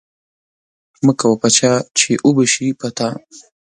مه 1.05 1.13
کوه 1.19 1.35
په 1.41 1.47
چا 1.57 1.71
چی 1.97 2.11
اوبه 2.25 2.45
شی 2.53 2.67
په 2.79 2.87
تا. 2.97 3.09